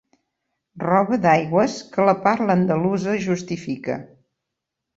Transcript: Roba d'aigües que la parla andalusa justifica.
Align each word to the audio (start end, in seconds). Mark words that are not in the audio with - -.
Roba 0.83 1.19
d'aigües 1.25 1.75
que 1.93 2.07
la 2.09 2.17
parla 2.25 2.57
andalusa 2.61 3.17
justifica. 3.29 4.03